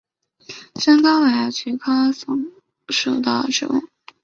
[0.79, 2.47] 山蒿为菊科蒿
[2.89, 3.83] 属的植物。